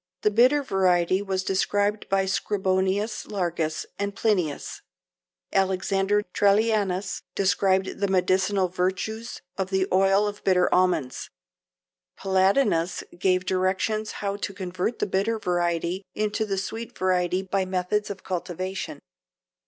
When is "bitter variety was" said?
0.31-1.43